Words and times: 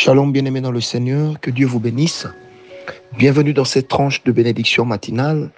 Shalom 0.00 0.30
bien-aimés 0.30 0.60
dans 0.60 0.70
le 0.70 0.80
Seigneur, 0.80 1.40
que 1.40 1.50
Dieu 1.50 1.66
vous 1.66 1.80
bénisse. 1.80 2.28
Bienvenue 3.18 3.52
dans 3.52 3.64
cette 3.64 3.88
tranche 3.88 4.22
de 4.22 4.30
bénédiction 4.30 4.84
matinale 4.84 5.50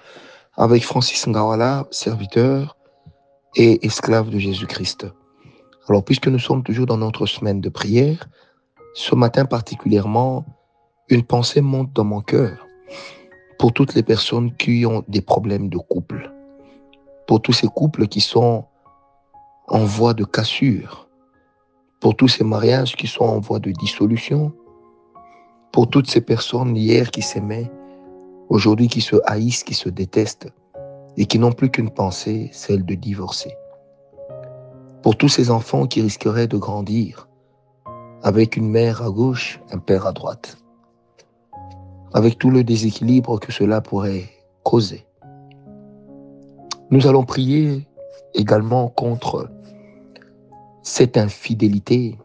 avec 0.56 0.82
Francis 0.82 1.26
Ngawala, 1.26 1.86
serviteur 1.90 2.78
et 3.54 3.84
esclave 3.84 4.30
de 4.30 4.38
Jésus-Christ. 4.38 5.06
Alors 5.90 6.02
puisque 6.02 6.28
nous 6.28 6.38
sommes 6.38 6.62
toujours 6.62 6.86
dans 6.86 6.96
notre 6.96 7.26
semaine 7.26 7.60
de 7.60 7.68
prière, 7.68 8.30
ce 8.94 9.14
matin 9.14 9.44
particulièrement, 9.44 10.46
une 11.10 11.22
pensée 11.22 11.60
monte 11.60 11.92
dans 11.92 12.04
mon 12.04 12.22
cœur 12.22 12.66
pour 13.58 13.74
toutes 13.74 13.92
les 13.92 14.02
personnes 14.02 14.56
qui 14.56 14.86
ont 14.86 15.04
des 15.06 15.20
problèmes 15.20 15.68
de 15.68 15.76
couple, 15.76 16.32
pour 17.26 17.42
tous 17.42 17.52
ces 17.52 17.68
couples 17.68 18.06
qui 18.06 18.22
sont 18.22 18.64
en 19.68 19.84
voie 19.84 20.14
de 20.14 20.24
cassure, 20.24 21.09
pour 22.00 22.16
tous 22.16 22.28
ces 22.28 22.44
mariages 22.44 22.96
qui 22.96 23.06
sont 23.06 23.24
en 23.24 23.40
voie 23.40 23.58
de 23.58 23.70
dissolution, 23.70 24.52
pour 25.70 25.88
toutes 25.88 26.10
ces 26.10 26.22
personnes 26.22 26.76
hier 26.76 27.10
qui 27.10 27.22
s'aimaient, 27.22 27.70
aujourd'hui 28.48 28.88
qui 28.88 29.02
se 29.02 29.16
haïssent, 29.26 29.62
qui 29.62 29.74
se 29.74 29.88
détestent 29.88 30.48
et 31.16 31.26
qui 31.26 31.38
n'ont 31.38 31.52
plus 31.52 31.70
qu'une 31.70 31.90
pensée, 31.90 32.48
celle 32.52 32.84
de 32.84 32.94
divorcer. 32.94 33.54
Pour 35.02 35.16
tous 35.16 35.28
ces 35.28 35.50
enfants 35.50 35.86
qui 35.86 36.00
risqueraient 36.00 36.48
de 36.48 36.56
grandir 36.56 37.28
avec 38.22 38.56
une 38.56 38.68
mère 38.68 39.02
à 39.02 39.10
gauche, 39.10 39.60
un 39.70 39.78
père 39.78 40.06
à 40.06 40.12
droite, 40.12 40.58
avec 42.12 42.38
tout 42.38 42.50
le 42.50 42.64
déséquilibre 42.64 43.38
que 43.38 43.52
cela 43.52 43.80
pourrait 43.80 44.28
causer. 44.62 45.06
Nous 46.90 47.06
allons 47.06 47.24
prier 47.24 47.86
également 48.34 48.88
contre 48.88 49.50
cette 50.82 51.16
infidélité 51.16 52.18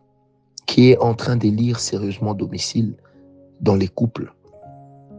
qui 0.66 0.91
est 0.91 0.98
en 0.98 1.14
train 1.14 1.36
d'élire 1.36 1.80
sérieusement 1.80 2.34
domicile 2.34 2.95
dans 3.62 3.76
les 3.76 3.88
couples, 3.88 4.34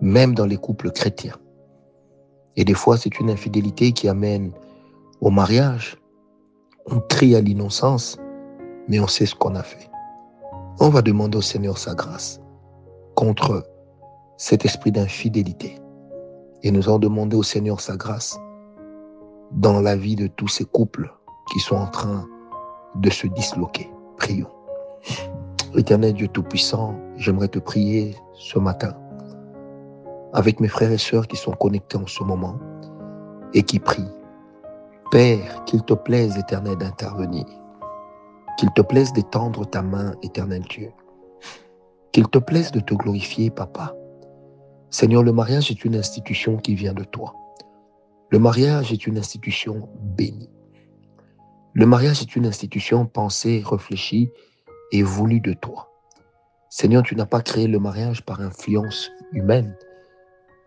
même 0.01 0.35
dans 0.35 0.47
les 0.47 0.57
couples 0.57 0.91
chrétiens. 0.91 1.37
Et 2.57 2.65
des 2.65 2.75
fois, 2.75 2.97
c'est 2.97 3.21
une 3.21 3.31
infidélité 3.31 3.93
qui 3.93 4.09
amène 4.09 4.53
au 5.21 5.31
mariage. 5.31 5.99
On 6.87 7.01
crie 7.01 7.37
à 7.37 7.41
l'innocence, 7.41 8.19
mais 8.89 8.99
on 9.01 9.07
sait 9.07 9.27
ce 9.27 9.35
qu'on 9.35 9.55
a 9.55 9.63
fait. 9.63 9.91
On 10.81 10.89
va 10.89 11.03
demander 11.03 11.39
au 11.39 11.43
Seigneur 11.43 11.79
sa 11.79 11.95
grâce 11.95 12.41
contre 13.15 13.65
cet 14.37 14.65
esprit 14.65 14.93
d'infidélité. 14.93 15.79
Et 16.63 16.71
nous 16.71 16.89
allons 16.89 16.99
demander 16.99 17.37
au 17.37 17.43
Seigneur 17.43 17.81
sa 17.81 17.97
grâce 17.97 18.39
dans 19.53 19.81
la 19.81 19.97
vie 19.97 20.17
de 20.17 20.27
tous 20.27 20.49
ces 20.49 20.65
couples 20.65 21.13
qui 21.53 21.61
sont 21.61 21.77
en 21.77 21.87
train 21.87 22.27
de 23.01 23.11
se 23.11 23.27
disloquer. 23.27 23.91
Prions. 24.17 24.51
Éternel 25.77 26.15
Dieu 26.15 26.29
Tout-Puissant, 26.29 26.95
j'aimerais 27.17 27.49
te 27.49 27.59
prier 27.59 28.17
ce 28.35 28.59
matin 28.59 28.95
avec 30.33 30.61
mes 30.61 30.69
frères 30.69 30.93
et 30.93 30.99
sœurs 30.99 31.27
qui 31.27 31.37
sont 31.37 31.53
connectés 31.53 31.97
en 31.97 32.07
ce 32.07 32.23
moment 32.23 32.59
et 33.55 33.63
qui 33.63 33.79
prient. 33.79 34.13
Père, 35.11 35.65
qu'il 35.65 35.83
te 35.83 35.95
plaise, 35.95 36.37
éternel, 36.37 36.77
d'intervenir. 36.77 37.47
Qu'il 38.59 38.71
te 38.73 38.83
plaise 38.83 39.13
d'étendre 39.13 39.65
ta 39.69 39.83
main, 39.83 40.15
éternel 40.23 40.63
Dieu. 40.69 40.91
Qu'il 42.13 42.29
te 42.29 42.39
plaise 42.39 42.71
de 42.71 42.81
te 42.81 42.95
glorifier, 42.95 43.51
Papa. 43.51 43.95
Seigneur, 44.91 45.23
le 45.23 45.33
mariage 45.33 45.71
est 45.71 45.85
une 45.85 45.97
institution 45.97 46.57
qui 46.57 46.75
vient 46.75 46.95
de 46.95 47.05
toi. 47.05 47.35
Le 48.31 48.39
mariage 48.39 48.93
est 48.93 49.07
une 49.07 49.19
institution 49.19 49.89
bénie. 50.01 50.51
Le 51.79 51.85
mariage 51.85 52.23
est 52.23 52.35
une 52.35 52.47
institution 52.47 53.05
pensée, 53.05 53.63
réfléchie 53.63 54.33
et 54.93 55.03
voulue 55.03 55.41
de 55.41 55.53
toi. 55.53 55.91
Seigneur, 56.71 57.03
tu 57.03 57.15
n'as 57.15 57.27
pas 57.27 57.43
créé 57.43 57.67
le 57.67 57.79
mariage 57.79 58.25
par 58.25 58.41
influence 58.41 59.11
humaine, 59.33 59.77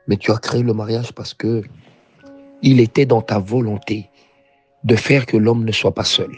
mais 0.07 0.17
tu 0.17 0.31
as 0.31 0.37
créé 0.37 0.61
le 0.61 0.71
mariage 0.71 1.11
parce 1.13 1.33
que 1.33 1.63
il 2.61 2.80
était 2.80 3.08
dans 3.08 3.23
ta 3.23 3.39
volonté 3.39 4.11
de 4.83 4.95
faire 4.95 5.25
que 5.25 5.36
l'homme 5.36 5.65
ne 5.65 5.71
soit 5.71 5.95
pas 5.95 6.03
seul. 6.03 6.31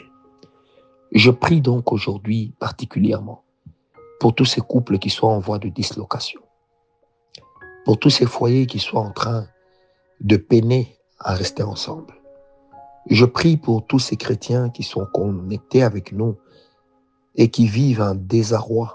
Je 1.11 1.31
prie 1.31 1.59
donc 1.59 1.91
aujourd'hui 1.91 2.53
particulièrement 2.57 3.43
pour 4.21 4.33
tous 4.33 4.45
ces 4.45 4.61
couples 4.61 4.99
qui 4.99 5.09
sont 5.09 5.27
en 5.27 5.39
voie 5.39 5.59
de 5.59 5.67
dislocation, 5.67 6.39
pour 7.83 7.99
tous 7.99 8.09
ces 8.09 8.25
foyers 8.25 8.67
qui 8.67 8.79
sont 8.79 8.99
en 8.99 9.11
train 9.11 9.47
de 10.21 10.37
peiner 10.37 10.95
à 11.19 11.33
rester 11.33 11.61
ensemble. 11.61 12.20
Je 13.09 13.25
prie 13.25 13.57
pour 13.57 13.85
tous 13.87 13.99
ces 13.99 14.15
chrétiens 14.15 14.69
qui 14.69 14.83
sont 14.83 15.07
connectés 15.13 15.83
avec 15.83 16.11
nous 16.11 16.37
et 17.35 17.49
qui 17.49 17.65
vivent 17.65 18.01
un 18.01 18.15
désarroi, 18.15 18.93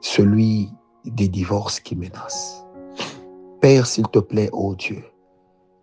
celui 0.00 0.70
des 1.04 1.28
divorces 1.28 1.80
qui 1.80 1.96
menacent. 1.96 2.64
Père, 3.60 3.86
s'il 3.86 4.06
te 4.08 4.18
plaît, 4.18 4.50
ô 4.52 4.74
Dieu, 4.74 5.04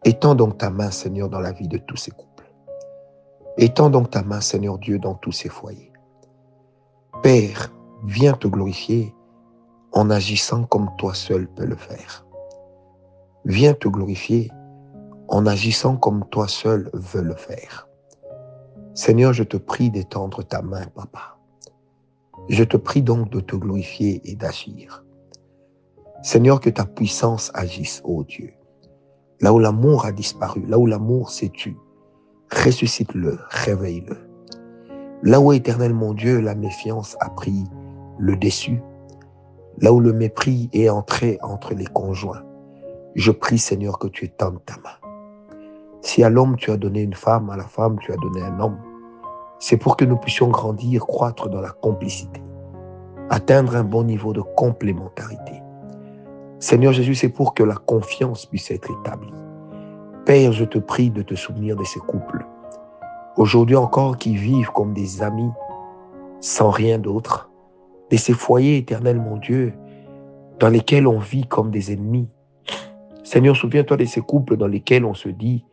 étends 0.05 0.35
donc 0.35 0.57
ta 0.57 0.69
main, 0.69 0.91
Seigneur, 0.91 1.29
dans 1.29 1.39
la 1.39 1.51
vie 1.51 1.67
de 1.67 1.77
tous 1.77 1.97
ces 1.97 2.11
couples. 2.11 2.51
Étends 3.57 3.89
donc 3.89 4.11
ta 4.11 4.23
main, 4.23 4.39
Seigneur 4.39 4.77
Dieu, 4.77 4.97
dans 4.97 5.15
tous 5.15 5.33
ces 5.33 5.49
foyers. 5.49 5.91
Père, 7.21 7.73
viens 8.05 8.33
te 8.33 8.47
glorifier 8.47 9.13
en 9.91 10.09
agissant 10.09 10.63
comme 10.63 10.89
toi 10.97 11.13
seul 11.13 11.47
peux 11.47 11.65
le 11.65 11.75
faire. 11.75 12.25
Viens 13.45 13.73
te 13.73 13.87
glorifier 13.87 14.49
en 15.31 15.45
agissant 15.45 15.95
comme 15.95 16.25
toi 16.29 16.47
seul 16.49 16.89
veux 16.93 17.21
le 17.21 17.35
faire. 17.35 17.87
Seigneur, 18.93 19.31
je 19.31 19.43
te 19.43 19.55
prie 19.55 19.89
d'étendre 19.89 20.43
ta 20.43 20.61
main, 20.61 20.85
Papa. 20.93 21.37
Je 22.49 22.65
te 22.65 22.75
prie 22.75 23.01
donc 23.01 23.29
de 23.29 23.39
te 23.39 23.55
glorifier 23.55 24.21
et 24.25 24.35
d'agir. 24.35 25.05
Seigneur, 26.21 26.59
que 26.59 26.69
ta 26.69 26.85
puissance 26.85 27.49
agisse, 27.53 28.01
ô 28.03 28.25
Dieu. 28.25 28.53
Là 29.39 29.53
où 29.53 29.59
l'amour 29.59 30.05
a 30.05 30.11
disparu, 30.11 30.65
là 30.67 30.77
où 30.77 30.85
l'amour 30.85 31.31
s'est 31.31 31.49
tu, 31.49 31.77
ressuscite-le, 32.51 33.39
réveille-le. 33.49 34.17
Là 35.23 35.39
où, 35.39 35.53
éternel 35.53 35.93
mon 35.93 36.13
Dieu, 36.13 36.41
la 36.41 36.55
méfiance 36.55 37.15
a 37.21 37.29
pris 37.29 37.63
le 38.19 38.35
dessus, 38.35 38.81
là 39.77 39.93
où 39.93 40.01
le 40.01 40.11
mépris 40.11 40.69
est 40.73 40.89
entré 40.89 41.39
entre 41.41 41.73
les 41.73 41.87
conjoints, 41.87 42.43
je 43.15 43.31
prie, 43.31 43.57
Seigneur, 43.57 43.97
que 43.97 44.07
tu 44.07 44.25
étendes 44.25 44.59
ta 44.65 44.75
main. 44.75 45.00
Si 46.01 46.23
à 46.23 46.29
l'homme 46.29 46.55
tu 46.57 46.71
as 46.71 46.77
donné 46.77 47.01
une 47.01 47.13
femme, 47.13 47.49
à 47.49 47.57
la 47.57 47.63
femme 47.63 47.97
tu 47.99 48.11
as 48.11 48.17
donné 48.17 48.41
un 48.41 48.59
homme, 48.59 48.77
c'est 49.59 49.77
pour 49.77 49.95
que 49.95 50.05
nous 50.05 50.17
puissions 50.17 50.47
grandir, 50.49 51.05
croître 51.05 51.47
dans 51.47 51.61
la 51.61 51.69
complicité, 51.69 52.41
atteindre 53.29 53.75
un 53.75 53.83
bon 53.83 54.03
niveau 54.03 54.33
de 54.33 54.41
complémentarité. 54.41 55.61
Seigneur 56.59 56.93
Jésus, 56.93 57.15
c'est 57.15 57.29
pour 57.29 57.53
que 57.53 57.63
la 57.63 57.75
confiance 57.75 58.47
puisse 58.47 58.71
être 58.71 58.89
établie. 58.99 59.33
Père, 60.25 60.51
je 60.51 60.65
te 60.65 60.79
prie 60.79 61.11
de 61.11 61.21
te 61.21 61.35
souvenir 61.35 61.75
de 61.75 61.83
ces 61.83 61.99
couples, 61.99 62.45
aujourd'hui 63.37 63.75
encore 63.75 64.17
qui 64.17 64.35
vivent 64.35 64.71
comme 64.71 64.93
des 64.93 65.21
amis, 65.21 65.51
sans 66.39 66.71
rien 66.71 66.97
d'autre, 66.97 67.51
de 68.09 68.17
ces 68.17 68.33
foyers 68.33 68.77
éternels, 68.77 69.19
mon 69.19 69.37
Dieu, 69.37 69.73
dans 70.59 70.69
lesquels 70.69 71.07
on 71.07 71.19
vit 71.19 71.47
comme 71.47 71.71
des 71.71 71.93
ennemis. 71.93 72.29
Seigneur, 73.23 73.55
souviens-toi 73.55 73.97
de 73.97 74.05
ces 74.05 74.21
couples 74.21 74.57
dans 74.57 74.67
lesquels 74.67 75.05
on 75.05 75.13
se 75.13 75.29
dit, 75.29 75.65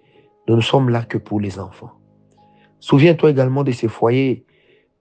nous 0.49 0.57
ne 0.57 0.61
sommes 0.61 0.89
là 0.89 1.05
que 1.05 1.19
pour 1.19 1.41
les 1.41 1.59
enfants. 1.59 1.93
Souviens-toi 2.81 3.31
également 3.31 3.65
de 3.65 3.73
ces 3.73 3.89
foyers, 3.89 4.47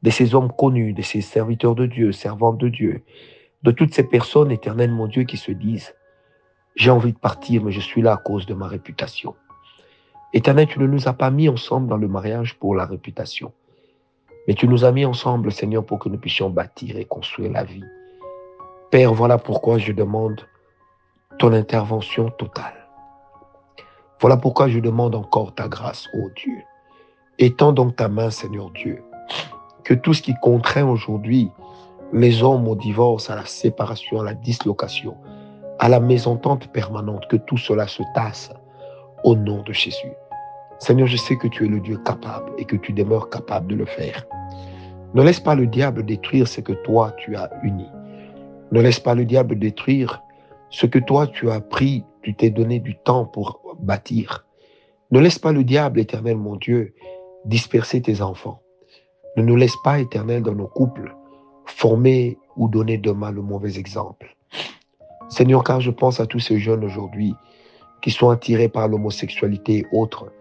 de 0.02 0.10
ces 0.10 0.36
hommes 0.36 0.52
connus, 0.52 0.94
de 0.94 1.02
ces 1.02 1.22
serviteurs 1.22 1.76
de 1.76 1.86
Dieu, 1.86 2.12
servantes 2.12 2.58
de 2.58 2.70
Dieu, 2.70 3.04
de 3.64 3.72
toutes 3.72 3.94
ces 3.94 4.04
personnes 4.04 4.52
éternelles, 4.52 4.92
mon 4.92 5.08
Dieu, 5.08 5.24
qui 5.24 5.38
se 5.38 5.52
disent, 5.52 5.96
j'ai 6.76 6.92
envie 6.92 7.14
de 7.14 7.18
partir, 7.18 7.64
mais 7.64 7.72
je 7.72 7.80
suis 7.80 8.02
là 8.02 8.14
à 8.14 8.18
cause 8.18 8.46
de 8.46 8.54
ma 8.54 8.68
réputation. 8.68 9.36
Éternel, 10.34 10.68
tu 10.68 10.80
ne 10.80 10.86
nous 10.86 11.08
as 11.08 11.14
pas 11.14 11.32
mis 11.32 11.50
ensemble 11.50 11.88
dans 11.88 11.98
le 11.98 12.08
mariage 12.08 12.60
pour 12.60 12.76
la 12.76 12.86
réputation, 12.86 13.54
mais 14.48 14.54
tu 14.54 14.68
nous 14.68 14.86
as 14.86 14.92
mis 14.92 15.06
ensemble, 15.06 15.52
Seigneur, 15.52 15.86
pour 15.86 16.00
que 16.00 16.10
nous 16.10 16.18
puissions 16.18 16.50
bâtir 16.50 16.98
et 16.98 17.06
construire 17.06 17.52
la 17.52 17.64
vie. 17.64 17.84
Père, 18.92 19.14
voilà 19.14 19.38
pourquoi 19.38 19.78
je 19.78 19.92
demande 19.92 20.42
ton 21.40 21.54
intervention 21.54 22.30
totale. 22.30 22.87
Voilà 24.20 24.36
pourquoi 24.36 24.68
je 24.68 24.80
demande 24.80 25.14
encore 25.14 25.54
ta 25.54 25.68
grâce, 25.68 26.08
ô 26.14 26.30
Dieu. 26.36 26.64
Étends 27.38 27.72
donc 27.72 27.96
ta 27.96 28.08
main, 28.08 28.32
Seigneur 28.32 28.72
Dieu, 28.72 29.04
que 29.84 29.94
tout 29.94 30.16
ce 30.16 30.24
qui 30.24 30.34
contraint 30.42 30.90
aujourd'hui 30.90 31.52
les 32.14 32.42
hommes 32.42 32.68
au 32.68 32.76
divorce, 32.76 33.30
à 33.30 33.36
la 33.36 33.46
séparation, 33.46 34.22
à 34.22 34.24
la 34.24 34.34
dislocation, 34.34 35.16
à 35.78 35.88
la 35.88 36.00
mésentente 36.00 36.72
permanente, 36.72 37.28
que 37.28 37.38
tout 37.38 37.58
cela 37.58 37.86
se 37.88 38.02
tasse 38.16 38.52
au 39.24 39.36
nom 39.36 39.62
de 39.62 39.72
Jésus. 39.72 40.14
Seigneur, 40.80 41.08
je 41.08 41.18
sais 41.18 41.38
que 41.38 41.48
tu 41.48 41.66
es 41.66 41.70
le 41.70 41.80
Dieu 41.80 41.98
capable 42.04 42.52
et 42.58 42.66
que 42.66 42.76
tu 42.76 42.94
demeures 42.94 43.30
capable 43.30 43.68
de 43.68 43.76
le 43.76 43.86
faire. 43.86 44.26
Ne 45.14 45.22
laisse 45.22 45.40
pas 45.40 45.54
le 45.54 45.68
diable 45.68 46.04
détruire 46.04 46.48
ce 46.48 46.62
que 46.62 46.74
toi 46.74 47.14
tu 47.18 47.36
as 47.36 47.52
uni. 47.62 47.88
Ne 48.72 48.82
laisse 48.82 49.00
pas 49.00 49.14
le 49.14 49.26
diable 49.26 49.60
détruire 49.60 50.24
ce 50.72 50.88
que 50.88 51.00
toi 51.00 51.28
tu 51.28 51.52
as 51.52 51.62
pris, 51.62 52.04
tu 52.24 52.34
t'es 52.34 52.50
donné 52.50 52.80
du 52.80 52.96
temps 52.96 53.26
pour 53.26 53.62
bâtir. 53.80 54.46
Ne 55.12 55.20
laisse 55.20 55.40
pas 55.40 55.52
le 55.52 55.64
diable, 55.64 56.00
éternel 56.00 56.38
mon 56.38 56.56
Dieu, 56.56 56.94
disperser 57.46 58.02
tes 58.02 58.22
enfants. 58.22 58.62
Ne 59.38 59.44
nous 59.44 59.56
laisse 59.56 59.76
pas, 59.84 60.00
éternel, 60.00 60.44
dans 60.44 60.56
nos 60.56 60.68
couples, 60.68 61.16
former 61.66 62.38
ou 62.56 62.68
donner 62.68 62.98
demain 62.98 63.32
le 63.32 63.42
mauvais 63.42 63.78
exemple. 63.78 64.36
Seigneur, 65.30 65.64
car 65.64 65.82
je 65.82 65.92
pense 65.92 66.20
à 66.20 66.26
tous 66.26 66.40
ces 66.40 66.60
jeunes 66.60 66.84
aujourd'hui 66.84 67.34
qui 68.02 68.12
sont 68.12 68.30
attirés 68.30 68.70
par 68.70 68.88
l'homosexualité 68.88 69.80
et 69.80 69.86
autres, 69.92 70.32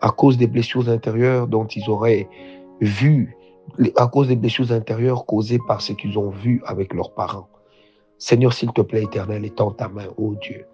à 0.00 0.10
cause 0.10 0.38
des 0.38 0.46
blessures 0.46 0.88
intérieures 0.88 1.46
dont 1.46 1.66
ils 1.66 1.88
auraient 1.90 2.28
vu, 2.80 3.36
à 3.96 4.06
cause 4.06 4.28
des 4.28 4.36
blessures 4.36 4.72
intérieures 4.72 5.26
causées 5.26 5.58
par 5.66 5.80
ce 5.80 5.92
qu'ils 5.92 6.18
ont 6.18 6.30
vu 6.30 6.62
avec 6.64 6.94
leurs 6.94 7.12
parents. 7.12 7.48
Seigneur, 8.18 8.52
s'il 8.52 8.72
te 8.72 8.80
plaît, 8.80 9.04
éternel, 9.04 9.44
étends 9.44 9.72
ta 9.72 9.88
main, 9.88 10.06
ô 10.16 10.34
Dieu. 10.34 10.66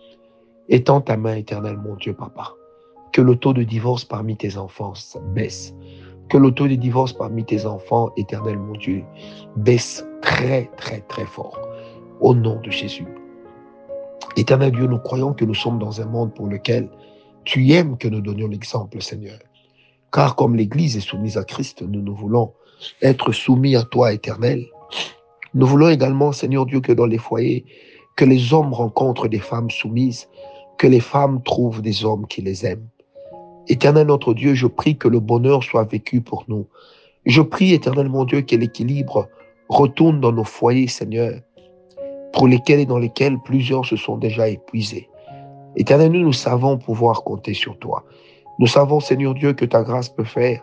Étends 0.69 1.03
ta 1.03 1.17
main, 1.17 1.37
éternel, 1.37 1.77
mon 1.77 1.95
Dieu, 1.97 2.15
papa. 2.15 2.55
Que 3.13 3.21
le 3.21 3.37
taux 3.37 3.53
de 3.53 3.63
divorce 3.63 4.05
parmi 4.05 4.37
tes 4.37 4.57
enfants 4.57 4.95
baisse. 5.35 5.75
Que 6.31 6.39
le 6.39 6.51
taux 6.53 6.67
de 6.67 6.75
divorce 6.75 7.13
parmi 7.13 7.45
tes 7.45 7.67
enfants, 7.67 8.11
éternel, 8.17 8.59
mon 8.59 8.73
Dieu, 8.73 9.05
baisse 9.57 10.07
très, 10.23 10.71
très, 10.79 11.01
très 11.03 11.27
fort. 11.27 11.59
Au 12.21 12.35
nom 12.35 12.61
de 12.63 12.71
Jésus. 12.71 13.07
Éternel 14.37 14.73
Dieu, 14.73 14.87
nous 14.87 14.99
croyons 14.99 15.35
que 15.35 15.45
nous 15.45 15.55
sommes 15.55 15.79
dans 15.79 16.01
un 16.01 16.07
monde 16.07 16.33
pour 16.35 16.47
lequel 16.47 16.89
tu 17.45 17.71
aimes 17.73 17.99
que 17.99 18.09
nous 18.09 18.23
donnions 18.23 18.49
l'exemple, 18.49 19.03
Seigneur. 19.03 19.39
Car 20.13 20.35
comme 20.35 20.57
l'Église 20.57 20.97
est 20.97 21.01
soumise 21.01 21.37
à 21.37 21.45
Christ, 21.45 21.83
nous 21.83 22.01
nous 22.01 22.15
voulons 22.15 22.55
être 23.03 23.33
soumis 23.33 23.77
à 23.77 23.83
toi, 23.83 24.13
éternel. 24.13 24.65
Nous 25.53 25.67
voulons 25.67 25.91
également, 25.91 26.33
Seigneur 26.33 26.65
Dieu, 26.65 26.81
que 26.81 26.93
dans 26.93 27.07
les 27.07 27.19
foyers, 27.19 27.67
que 28.17 28.25
les 28.25 28.55
hommes 28.55 28.73
rencontrent 28.73 29.29
des 29.29 29.41
femmes 29.41 29.71
soumises, 29.71 30.29
que 30.85 30.89
les 30.91 31.01
femmes 31.01 31.41
trouvent 31.43 31.81
des 31.81 32.05
hommes 32.05 32.27
qui 32.27 32.43
les 32.43 32.67
aiment. 32.67 32.87
Éternel 33.69 34.09
notre 34.09 34.35
Dieu, 34.35 34.53
je 34.53 34.67
prie 34.67 34.99
que 34.99 35.09
le 35.09 35.19
bonheur 35.19 35.65
soit 35.65 35.85
vécu 35.85 36.21
pour 36.21 36.45
nous. 36.47 36.67
Je 37.25 37.41
prie, 37.41 37.73
éternel 37.73 38.11
mon 38.11 38.27
Dieu, 38.27 38.43
que 38.43 38.55
l'équilibre 38.55 39.27
retourne 39.71 40.21
dans 40.21 40.31
nos 40.31 40.45
foyers, 40.45 40.89
Seigneur, 40.89 41.41
pour 42.35 42.49
lesquels 42.49 42.81
et 42.81 42.85
dans 42.85 42.99
lesquels 42.99 43.39
plusieurs 43.47 43.87
se 43.87 43.97
sont 43.97 44.19
déjà 44.19 44.47
épuisés. 44.47 45.09
Éternel, 45.75 46.13
nous, 46.13 46.21
nous 46.21 46.35
savons 46.35 46.77
pouvoir 46.77 47.25
compter 47.25 47.55
sur 47.55 47.79
toi. 47.79 48.05
Nous 48.59 48.67
savons, 48.67 49.01
Seigneur 49.01 49.33
Dieu, 49.33 49.55
que 49.55 49.65
ta 49.65 49.83
grâce 49.83 50.11
peut 50.11 50.25
faire 50.25 50.61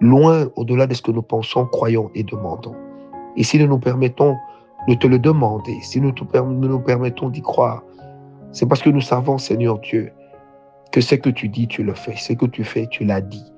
loin 0.00 0.48
au-delà 0.56 0.88
de 0.88 0.94
ce 0.94 1.02
que 1.02 1.12
nous 1.12 1.22
pensons, 1.22 1.66
croyons 1.66 2.10
et 2.16 2.24
demandons. 2.24 2.74
Et 3.36 3.44
si 3.44 3.60
nous 3.60 3.68
nous 3.68 3.78
permettons 3.78 4.34
de 4.88 4.94
te 4.94 5.06
le 5.06 5.20
demander, 5.20 5.78
si 5.82 6.00
nous, 6.00 6.12
nous 6.32 6.80
permettons 6.80 7.28
d'y 7.28 7.42
croire, 7.42 7.84
c'est 8.52 8.66
parce 8.66 8.82
que 8.82 8.90
nous 8.90 9.00
savons, 9.00 9.38
Seigneur 9.38 9.78
Dieu, 9.78 10.12
que 10.90 11.00
ce 11.00 11.14
que 11.14 11.30
tu 11.30 11.48
dis, 11.48 11.66
tu 11.66 11.82
le 11.82 11.94
fais. 11.94 12.16
Ce 12.16 12.34
que 12.34 12.46
tu 12.46 12.64
fais, 12.64 12.86
tu 12.86 13.04
l'as 13.04 13.22
dit. 13.22 13.50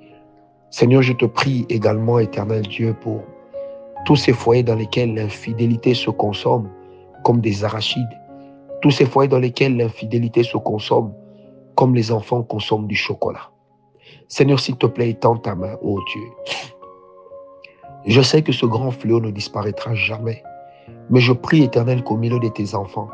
Seigneur, 0.71 1.03
je 1.03 1.13
te 1.13 1.25
prie 1.25 1.67
également, 1.69 2.19
éternel 2.19 2.63
Dieu, 2.63 2.95
pour 3.01 3.23
tous 4.05 4.17
ces 4.17 4.33
foyers 4.33 4.63
dans 4.63 4.77
lesquels 4.77 5.15
l'infidélité 5.15 5.95
se 5.95 6.11
consomme, 6.11 6.71
comme 7.25 7.41
des 7.41 7.65
arachides. 7.65 8.21
Tous 8.83 8.91
ces 8.91 9.07
foyers 9.07 9.29
dans 9.29 9.39
lesquels 9.39 9.77
l'infidélité 9.77 10.43
se 10.43 10.57
consomme 10.59 11.13
comme 11.75 11.95
les 11.95 12.13
enfants 12.13 12.43
consomment 12.43 12.87
du 12.87 12.95
chocolat. 12.95 13.51
Seigneur, 14.29 14.61
s'il 14.61 14.77
te 14.77 14.87
plaît, 14.87 15.11
étends 15.11 15.37
ta 15.37 15.55
main, 15.55 15.77
ô 15.83 15.99
Dieu. 16.13 16.23
Je 18.07 18.21
sais 18.21 18.43
que 18.43 18.53
ce 18.53 18.67
grand 18.67 18.91
fléau 18.91 19.21
ne 19.21 19.31
disparaîtra 19.31 19.95
jamais, 19.95 20.43
mais 21.11 21.21
je 21.21 21.33
prie, 21.33 21.63
éternel, 21.63 22.05
qu'au 22.05 22.17
milieu 22.17 22.39
de 22.39 22.49
tes 22.49 22.75
enfants, 22.75 23.09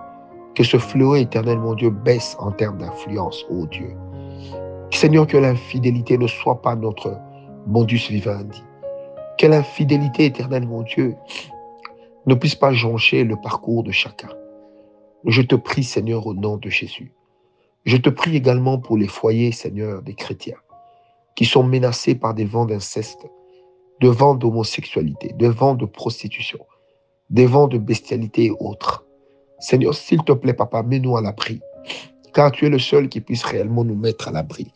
que 0.60 0.66
ce 0.66 0.76
fléau 0.76 1.14
éternel, 1.14 1.58
mon 1.58 1.72
Dieu, 1.72 1.88
baisse 1.88 2.36
en 2.38 2.52
termes 2.52 2.76
d'influence, 2.76 3.46
ô 3.48 3.64
Dieu. 3.64 3.96
Seigneur, 4.90 5.26
que 5.26 5.38
l'infidélité 5.38 6.18
ne 6.18 6.26
soit 6.26 6.60
pas 6.60 6.76
notre 6.76 7.16
modus 7.66 8.10
vivendi. 8.10 8.62
Que 9.38 9.46
l'infidélité 9.46 10.26
éternelle, 10.26 10.66
mon 10.66 10.82
Dieu, 10.82 11.16
ne 12.26 12.34
puisse 12.34 12.56
pas 12.56 12.74
joncher 12.74 13.24
le 13.24 13.36
parcours 13.36 13.84
de 13.84 13.90
chacun. 13.90 14.28
Je 15.24 15.40
te 15.40 15.54
prie, 15.54 15.82
Seigneur, 15.82 16.26
au 16.26 16.34
nom 16.34 16.58
de 16.58 16.68
Jésus. 16.68 17.14
Je 17.86 17.96
te 17.96 18.10
prie 18.10 18.36
également 18.36 18.76
pour 18.76 18.98
les 18.98 19.08
foyers, 19.08 19.52
Seigneur, 19.52 20.02
des 20.02 20.12
chrétiens, 20.12 20.58
qui 21.36 21.46
sont 21.46 21.62
menacés 21.62 22.16
par 22.16 22.34
des 22.34 22.44
vents 22.44 22.66
d'inceste, 22.66 23.26
de 24.02 24.08
vents 24.08 24.34
d'homosexualité, 24.34 25.32
de 25.38 25.46
vents 25.46 25.74
de 25.74 25.86
prostitution, 25.86 26.58
des 27.30 27.46
vents 27.46 27.66
de 27.66 27.78
bestialité 27.78 28.44
et 28.44 28.52
autres. 28.60 29.06
Seigneur, 29.60 29.94
s'il 29.94 30.22
te 30.24 30.32
plaît, 30.32 30.54
Papa, 30.54 30.82
mets-nous 30.82 31.16
à 31.16 31.22
l'abri, 31.22 31.60
car 32.32 32.50
tu 32.50 32.66
es 32.66 32.70
le 32.70 32.78
seul 32.78 33.08
qui 33.08 33.20
puisse 33.20 33.44
réellement 33.44 33.84
nous 33.84 33.94
mettre 33.94 34.28
à 34.28 34.32
l'abri. 34.32 34.72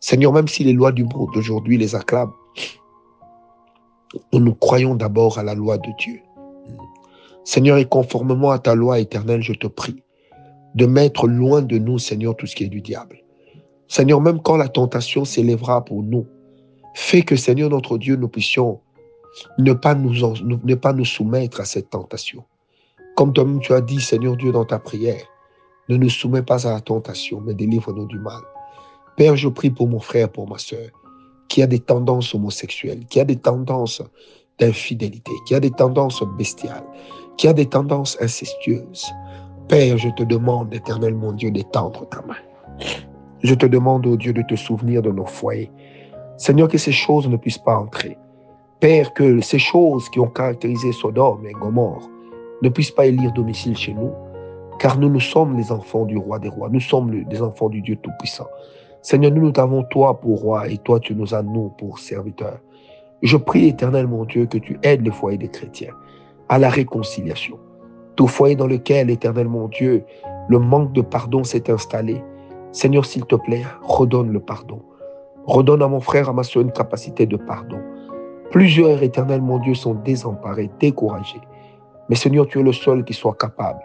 Seigneur, 0.00 0.32
même 0.32 0.48
si 0.48 0.64
les 0.64 0.72
lois 0.72 0.92
du 0.92 1.04
monde 1.04 1.30
d'aujourd'hui 1.32 1.78
les 1.78 1.94
acclament, 1.94 2.32
nous 4.32 4.54
croyons 4.54 4.94
d'abord 4.94 5.38
à 5.38 5.42
la 5.42 5.54
loi 5.54 5.78
de 5.78 5.90
Dieu. 5.98 6.20
Seigneur, 7.44 7.78
et 7.78 7.84
conformément 7.84 8.50
à 8.50 8.58
ta 8.58 8.74
loi 8.74 8.98
éternelle, 8.98 9.42
je 9.42 9.52
te 9.52 9.66
prie 9.66 10.02
de 10.74 10.86
mettre 10.86 11.26
loin 11.26 11.62
de 11.62 11.78
nous, 11.78 11.98
Seigneur, 11.98 12.36
tout 12.36 12.46
ce 12.46 12.54
qui 12.54 12.64
est 12.64 12.68
du 12.68 12.82
diable. 12.82 13.22
Seigneur, 13.88 14.20
même 14.20 14.42
quand 14.42 14.56
la 14.56 14.68
tentation 14.68 15.24
s'élèvera 15.24 15.84
pour 15.84 16.02
nous, 16.02 16.26
fais 16.94 17.22
que, 17.22 17.36
Seigneur 17.36 17.70
notre 17.70 17.98
Dieu, 17.98 18.16
nous 18.16 18.28
puissions 18.28 18.80
ne 19.58 19.72
pas 19.72 19.94
nous, 19.94 20.12
ne 20.42 20.74
pas 20.74 20.92
nous 20.92 21.04
soumettre 21.04 21.60
à 21.60 21.64
cette 21.64 21.90
tentation. 21.90 22.44
Comme 23.16 23.32
toi-même 23.32 23.60
tu 23.60 23.72
as 23.72 23.80
dit, 23.80 23.98
Seigneur 23.98 24.36
Dieu, 24.36 24.52
dans 24.52 24.66
ta 24.66 24.78
prière, 24.78 25.24
ne 25.88 25.96
nous 25.96 26.10
soumets 26.10 26.42
pas 26.42 26.68
à 26.68 26.74
la 26.74 26.80
tentation, 26.82 27.40
mais 27.42 27.54
délivre-nous 27.54 28.04
du 28.04 28.18
mal. 28.18 28.42
Père, 29.16 29.36
je 29.36 29.48
prie 29.48 29.70
pour 29.70 29.88
mon 29.88 30.00
frère, 30.00 30.28
pour 30.28 30.46
ma 30.46 30.58
soeur, 30.58 30.90
qui 31.48 31.62
a 31.62 31.66
des 31.66 31.78
tendances 31.78 32.34
homosexuelles, 32.34 33.06
qui 33.08 33.18
a 33.18 33.24
des 33.24 33.36
tendances 33.36 34.02
d'infidélité, 34.58 35.32
qui 35.46 35.54
a 35.54 35.60
des 35.60 35.70
tendances 35.70 36.22
bestiales, 36.36 36.84
qui 37.38 37.48
a 37.48 37.54
des 37.54 37.64
tendances 37.64 38.18
incestueuses. 38.20 39.10
Père, 39.66 39.96
je 39.96 40.10
te 40.10 40.22
demande, 40.22 40.74
éternel 40.74 41.14
mon 41.14 41.32
Dieu, 41.32 41.50
d'étendre 41.50 42.06
ta 42.10 42.20
main. 42.20 42.36
Je 43.42 43.54
te 43.54 43.64
demande, 43.64 44.06
oh 44.06 44.16
Dieu, 44.16 44.34
de 44.34 44.42
te 44.42 44.56
souvenir 44.56 45.00
de 45.00 45.10
nos 45.10 45.24
foyers. 45.24 45.72
Seigneur, 46.36 46.68
que 46.68 46.76
ces 46.76 46.92
choses 46.92 47.26
ne 47.28 47.38
puissent 47.38 47.56
pas 47.56 47.78
entrer. 47.78 48.18
Père, 48.78 49.14
que 49.14 49.40
ces 49.40 49.58
choses 49.58 50.10
qui 50.10 50.20
ont 50.20 50.28
caractérisé 50.28 50.92
Sodome 50.92 51.46
et 51.46 51.52
Gomorre 51.52 52.10
ne 52.62 52.68
puissent 52.68 52.90
pas 52.90 53.06
élire 53.06 53.32
domicile 53.32 53.76
chez 53.76 53.94
nous, 53.94 54.10
car 54.78 54.98
nous, 54.98 55.08
nous 55.08 55.20
sommes 55.20 55.56
les 55.56 55.72
enfants 55.72 56.04
du 56.04 56.16
roi 56.16 56.38
des 56.38 56.48
rois. 56.48 56.68
Nous 56.70 56.80
sommes 56.80 57.10
les 57.12 57.42
enfants 57.42 57.68
du 57.68 57.80
Dieu 57.80 57.96
Tout-Puissant. 57.96 58.46
Seigneur, 59.02 59.32
nous, 59.32 59.42
nous 59.42 59.52
t'avons 59.52 59.82
toi 59.84 60.20
pour 60.20 60.40
roi 60.40 60.68
et 60.68 60.78
toi, 60.78 61.00
tu 61.00 61.14
nous 61.14 61.34
as 61.34 61.42
nous 61.42 61.70
pour 61.78 61.98
serviteurs. 61.98 62.58
Je 63.22 63.36
prie, 63.36 63.68
éternel 63.68 64.06
mon 64.06 64.24
Dieu, 64.24 64.46
que 64.46 64.58
tu 64.58 64.78
aides 64.82 65.02
les 65.02 65.10
foyers 65.10 65.38
des 65.38 65.48
chrétiens 65.48 65.94
à 66.48 66.58
la 66.58 66.68
réconciliation. 66.68 67.58
Tout 68.14 68.26
foyer 68.26 68.56
dans 68.56 68.66
lequel, 68.66 69.10
éternel 69.10 69.48
mon 69.48 69.68
Dieu, 69.68 70.04
le 70.48 70.58
manque 70.58 70.92
de 70.92 71.02
pardon 71.02 71.44
s'est 71.44 71.70
installé, 71.70 72.22
Seigneur, 72.72 73.06
s'il 73.06 73.24
te 73.24 73.36
plaît, 73.36 73.64
redonne 73.82 74.30
le 74.30 74.40
pardon. 74.40 74.82
Redonne 75.46 75.82
à 75.82 75.88
mon 75.88 76.00
frère, 76.00 76.28
à 76.28 76.32
ma 76.32 76.42
soeur, 76.42 76.62
une 76.62 76.72
capacité 76.72 77.24
de 77.24 77.36
pardon. 77.36 77.78
Plusieurs, 78.50 79.02
éternel 79.02 79.40
mon 79.40 79.58
Dieu, 79.58 79.74
sont 79.74 79.94
désemparés, 79.94 80.70
découragés. 80.78 81.40
Mais 82.08 82.16
Seigneur, 82.16 82.46
tu 82.46 82.60
es 82.60 82.62
le 82.62 82.72
seul 82.72 83.04
qui 83.04 83.14
soit 83.14 83.34
capable 83.34 83.80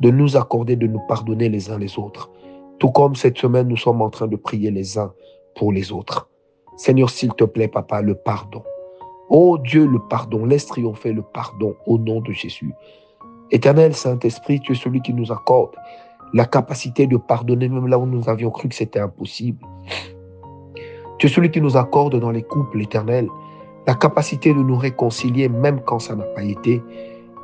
de 0.00 0.10
nous 0.10 0.36
accorder, 0.36 0.76
de 0.76 0.86
nous 0.86 1.00
pardonner 1.08 1.48
les 1.48 1.70
uns 1.70 1.78
les 1.78 1.98
autres. 1.98 2.30
Tout 2.78 2.90
comme 2.90 3.14
cette 3.14 3.38
semaine, 3.38 3.68
nous 3.68 3.76
sommes 3.76 4.02
en 4.02 4.10
train 4.10 4.26
de 4.26 4.36
prier 4.36 4.70
les 4.70 4.98
uns 4.98 5.12
pour 5.54 5.72
les 5.72 5.92
autres. 5.92 6.28
Seigneur, 6.76 7.10
s'il 7.10 7.32
te 7.34 7.44
plaît, 7.44 7.68
Papa, 7.68 8.02
le 8.02 8.14
pardon. 8.14 8.62
Oh 9.28 9.58
Dieu, 9.58 9.86
le 9.86 10.00
pardon, 10.10 10.44
laisse 10.44 10.66
triompher 10.66 11.12
le 11.12 11.22
pardon 11.22 11.76
au 11.86 11.98
nom 11.98 12.20
de 12.20 12.32
Jésus. 12.32 12.74
Éternel 13.50 13.94
Saint-Esprit, 13.94 14.60
tu 14.60 14.72
es 14.72 14.74
celui 14.74 15.00
qui 15.00 15.14
nous 15.14 15.30
accorde 15.30 15.76
la 16.34 16.46
capacité 16.46 17.06
de 17.06 17.16
pardonner 17.16 17.68
même 17.68 17.86
là 17.86 17.98
où 17.98 18.06
nous 18.06 18.28
avions 18.28 18.50
cru 18.50 18.68
que 18.68 18.74
c'était 18.74 19.00
impossible. 19.00 19.64
Tu 21.18 21.26
es 21.26 21.30
celui 21.30 21.50
qui 21.50 21.60
nous 21.60 21.76
accorde 21.76 22.18
dans 22.18 22.30
les 22.30 22.42
couples, 22.42 22.80
éternels, 22.80 23.28
la 23.86 23.94
capacité 23.94 24.52
de 24.52 24.58
nous 24.58 24.76
réconcilier 24.76 25.48
même 25.48 25.80
quand 25.82 25.98
ça 25.98 26.16
n'a 26.16 26.24
pas 26.24 26.42
été. 26.42 26.82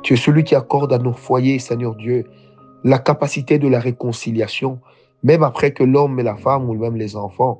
Tu 0.01 0.13
es 0.13 0.17
celui 0.17 0.43
qui 0.43 0.55
accorde 0.55 0.93
à 0.93 0.97
nos 0.97 1.13
foyers, 1.13 1.59
Seigneur 1.59 1.95
Dieu, 1.95 2.25
la 2.83 2.99
capacité 2.99 3.59
de 3.59 3.67
la 3.67 3.79
réconciliation, 3.79 4.79
même 5.23 5.43
après 5.43 5.71
que 5.71 5.83
l'homme 5.83 6.19
et 6.19 6.23
la 6.23 6.35
femme 6.35 6.69
ou 6.69 6.73
même 6.73 6.95
les 6.95 7.15
enfants 7.15 7.59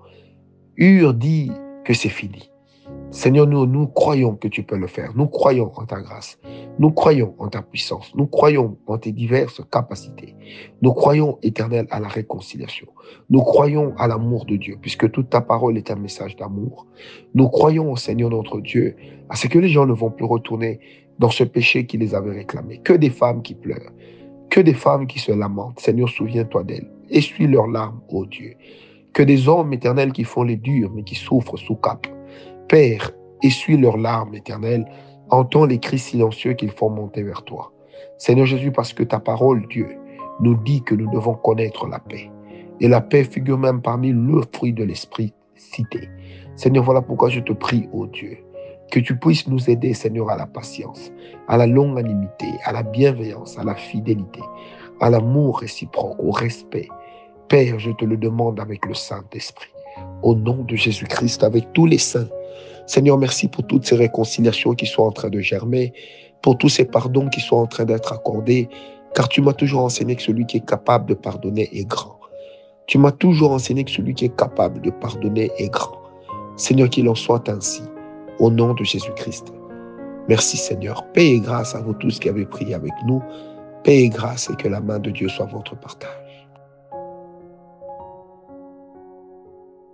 eurent 0.77 1.13
dit 1.13 1.51
que 1.83 1.93
c'est 1.93 2.09
fini. 2.09 2.49
Seigneur, 3.11 3.47
nous, 3.47 3.87
croyons 3.87 4.35
que 4.35 4.47
tu 4.47 4.61
peux 4.61 4.77
le 4.77 4.85
faire. 4.85 5.11
Nous 5.15 5.27
croyons 5.27 5.71
en 5.75 5.85
ta 5.85 5.99
grâce. 5.99 6.39
Nous 6.77 6.91
croyons 6.91 7.33
en 7.39 7.47
ta 7.47 7.63
puissance. 7.63 8.13
Nous 8.15 8.27
croyons 8.27 8.77
en 8.85 8.99
tes 8.99 9.11
diverses 9.11 9.61
capacités. 9.71 10.35
Nous 10.83 10.93
croyons, 10.93 11.39
éternel, 11.41 11.87
à 11.89 11.99
la 11.99 12.07
réconciliation. 12.07 12.87
Nous 13.31 13.41
croyons 13.41 13.95
à 13.97 14.07
l'amour 14.07 14.45
de 14.45 14.55
Dieu, 14.55 14.77
puisque 14.79 15.09
toute 15.11 15.29
ta 15.31 15.41
parole 15.41 15.77
est 15.77 15.89
un 15.89 15.95
message 15.95 16.35
d'amour. 16.35 16.85
Nous 17.33 17.49
croyons, 17.49 17.95
Seigneur 17.95 18.29
notre 18.29 18.61
Dieu, 18.61 18.95
à 19.29 19.35
ce 19.35 19.47
que 19.47 19.57
les 19.57 19.69
gens 19.69 19.87
ne 19.87 19.93
vont 19.93 20.11
plus 20.11 20.25
retourner 20.25 20.79
dans 21.19 21.29
ce 21.29 21.43
péché 21.43 21.85
qui 21.85 21.97
les 21.97 22.15
avait 22.15 22.31
réclamé. 22.31 22.79
Que 22.83 22.93
des 22.93 23.09
femmes 23.09 23.41
qui 23.41 23.53
pleurent. 23.53 23.91
Que 24.49 24.61
des 24.61 24.73
femmes 24.73 25.05
qui 25.05 25.19
se 25.19 25.31
lamentent. 25.31 25.79
Seigneur, 25.79 26.09
souviens-toi 26.09 26.63
d'elles. 26.63 26.89
Essuie 27.09 27.47
leurs 27.47 27.67
larmes, 27.67 28.01
ô 28.09 28.25
Dieu. 28.25 28.55
Que 29.13 29.23
des 29.23 29.47
hommes 29.47 29.73
éternels 29.73 30.13
qui 30.13 30.23
font 30.23 30.43
les 30.43 30.55
durs, 30.55 30.91
mais 30.93 31.03
qui 31.03 31.15
souffrent 31.15 31.57
sous 31.57 31.75
cap 31.75 32.07
Père, 32.67 33.11
essuie 33.43 33.77
leurs 33.77 33.97
larmes 33.97 34.35
éternelles 34.35 34.85
Entends 35.31 35.65
les 35.65 35.79
cris 35.79 35.99
silencieux 35.99 36.53
qu'ils 36.53 36.71
font 36.71 36.89
monter 36.89 37.21
vers 37.21 37.43
toi. 37.43 37.71
Seigneur 38.17 38.47
Jésus, 38.47 38.71
parce 38.71 38.93
que 38.93 39.03
ta 39.03 39.19
parole, 39.19 39.67
Dieu, 39.67 39.87
nous 40.39 40.55
dit 40.55 40.81
que 40.81 40.95
nous 40.95 41.09
devons 41.11 41.35
connaître 41.35 41.87
la 41.87 41.99
paix. 41.99 42.31
Et 42.79 42.87
la 42.87 42.99
paix 42.99 43.23
figure 43.23 43.59
même 43.59 43.81
parmi 43.81 44.11
le 44.11 44.41
fruit 44.53 44.73
de 44.73 44.83
l'esprit 44.83 45.33
cité. 45.55 46.09
Seigneur, 46.55 46.83
voilà 46.83 47.01
pourquoi 47.01 47.29
je 47.29 47.41
te 47.41 47.53
prie, 47.53 47.87
ô 47.93 48.07
Dieu, 48.07 48.39
que 48.89 48.99
tu 48.99 49.17
puisses 49.17 49.47
nous 49.47 49.69
aider, 49.69 49.93
Seigneur, 49.93 50.29
à 50.29 50.37
la 50.37 50.45
patience, 50.45 51.11
à 51.47 51.57
la 51.57 51.67
longanimité, 51.67 52.47
à 52.63 52.71
la 52.71 52.83
bienveillance, 52.83 53.57
à 53.57 53.63
la 53.63 53.75
fidélité, 53.75 54.41
à 54.99 55.09
l'amour 55.09 55.59
réciproque, 55.59 56.15
au 56.19 56.31
respect. 56.31 56.87
Père, 57.47 57.79
je 57.79 57.91
te 57.91 58.05
le 58.05 58.17
demande 58.17 58.59
avec 58.59 58.85
le 58.85 58.93
Saint-Esprit, 58.93 59.71
au 60.23 60.35
nom 60.35 60.63
de 60.63 60.75
Jésus-Christ, 60.75 61.43
avec 61.43 61.71
tous 61.73 61.85
les 61.85 61.97
saints. 61.97 62.29
Seigneur, 62.87 63.17
merci 63.17 63.47
pour 63.47 63.65
toutes 63.67 63.85
ces 63.85 63.95
réconciliations 63.95 64.73
qui 64.73 64.85
sont 64.85 65.03
en 65.03 65.11
train 65.11 65.29
de 65.29 65.39
germer, 65.39 65.93
pour 66.41 66.57
tous 66.57 66.69
ces 66.69 66.85
pardons 66.85 67.29
qui 67.29 67.41
sont 67.41 67.57
en 67.57 67.67
train 67.67 67.85
d'être 67.85 68.13
accordés, 68.13 68.69
car 69.13 69.29
tu 69.29 69.41
m'as 69.41 69.53
toujours 69.53 69.83
enseigné 69.83 70.15
que 70.15 70.21
celui 70.21 70.45
qui 70.45 70.57
est 70.57 70.65
capable 70.65 71.07
de 71.07 71.13
pardonner 71.13 71.69
est 71.71 71.85
grand. 71.85 72.19
Tu 72.87 72.97
m'as 72.97 73.11
toujours 73.11 73.51
enseigné 73.51 73.83
que 73.83 73.91
celui 73.91 74.15
qui 74.15 74.25
est 74.25 74.35
capable 74.35 74.81
de 74.81 74.89
pardonner 74.89 75.51
est 75.57 75.69
grand. 75.69 75.97
Seigneur, 76.55 76.89
qu'il 76.89 77.07
en 77.07 77.15
soit 77.15 77.47
ainsi, 77.49 77.83
au 78.39 78.49
nom 78.49 78.73
de 78.73 78.83
Jésus-Christ. 78.83 79.53
Merci 80.27 80.57
Seigneur. 80.57 81.03
Paix 81.13 81.27
et 81.27 81.39
grâce 81.39 81.75
à 81.75 81.81
vous 81.81 81.93
tous 81.93 82.19
qui 82.19 82.29
avez 82.29 82.45
prié 82.45 82.73
avec 82.73 82.93
nous. 83.05 83.21
Paix 83.83 84.03
et 84.03 84.09
grâce 84.09 84.49
et 84.49 84.55
que 84.55 84.67
la 84.67 84.79
main 84.79 84.99
de 84.99 85.09
Dieu 85.09 85.27
soit 85.29 85.45
votre 85.47 85.75
partage. 85.75 86.28